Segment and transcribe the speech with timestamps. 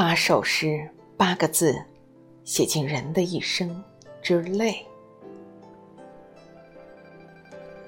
[0.00, 1.76] 八首诗，八个字，
[2.44, 3.82] 写尽人的一生
[4.22, 4.86] 之累。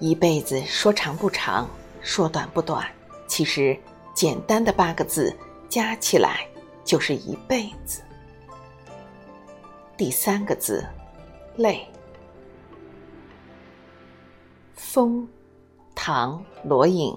[0.01, 1.71] 一辈子说长不长，
[2.01, 2.85] 说短不短，
[3.29, 3.79] 其实
[4.13, 5.33] 简单的八个字
[5.69, 6.45] 加起来
[6.85, 8.03] 就是一辈子。
[9.97, 10.85] 第三个字，
[11.55, 11.87] 累。
[14.75, 15.29] 风，
[15.95, 17.17] 唐·罗隐。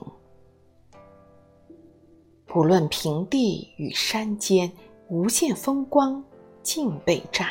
[2.53, 4.71] 不论平地与山间，
[5.07, 6.23] 无限风光
[6.61, 7.49] 尽被占。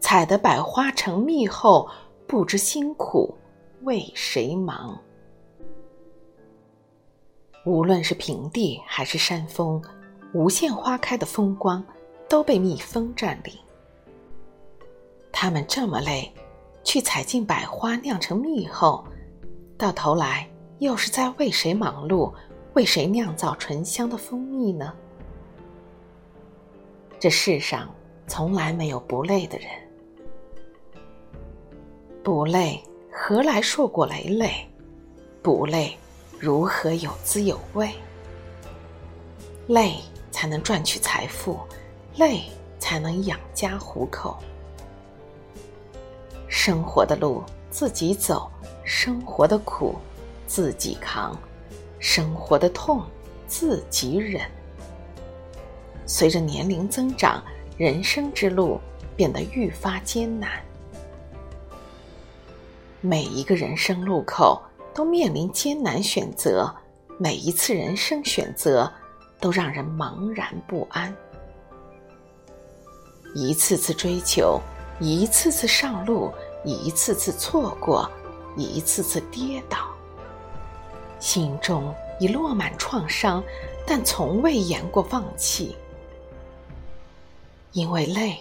[0.00, 1.88] 采得百花成蜜后，
[2.26, 3.32] 不知辛苦
[3.82, 5.00] 为谁忙。
[7.64, 9.80] 无论是平地还是山峰，
[10.34, 11.80] 无限花开的风光
[12.28, 13.54] 都被蜜蜂占领。
[15.30, 16.28] 他们这么累，
[16.82, 19.04] 去采尽百花酿成蜜后，
[19.76, 20.50] 到头来
[20.80, 22.32] 又是在为谁忙碌？
[22.74, 24.92] 为谁酿造醇香的蜂蜜呢？
[27.18, 27.92] 这世上
[28.26, 29.68] 从来没有不累的人，
[32.22, 34.66] 不累何来硕果累累？
[35.42, 35.96] 不累
[36.38, 37.90] 如何有滋有味？
[39.66, 39.96] 累
[40.30, 41.58] 才能赚取财富，
[42.16, 42.44] 累
[42.78, 44.36] 才能养家糊口。
[46.46, 48.50] 生活的路自己走，
[48.84, 49.96] 生活的苦
[50.46, 51.36] 自己扛。
[51.98, 53.02] 生活的痛，
[53.46, 54.42] 自己忍。
[56.06, 57.42] 随着年龄增长，
[57.76, 58.80] 人生之路
[59.16, 60.50] 变得愈发艰难。
[63.00, 64.60] 每一个人生路口
[64.94, 66.74] 都面临艰难选择，
[67.18, 68.90] 每一次人生选择
[69.38, 71.14] 都让人茫然不安。
[73.34, 74.60] 一次次追求，
[74.98, 76.32] 一次次上路，
[76.64, 78.10] 一次次错过，
[78.56, 79.87] 一次次跌倒。
[81.18, 83.42] 心中已落满创伤，
[83.86, 85.76] 但从未言过放弃，
[87.72, 88.38] 因为累，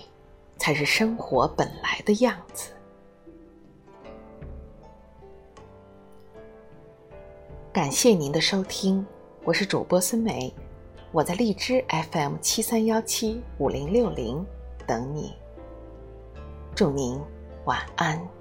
[0.58, 2.72] 才是生活本来的样子。
[7.74, 9.06] 感谢您的收听，
[9.44, 10.54] 我是主播孙梅，
[11.12, 14.44] 我在荔枝 FM 七三幺七五零六零
[14.86, 15.34] 等你，
[16.76, 17.20] 祝您
[17.66, 18.37] 晚安。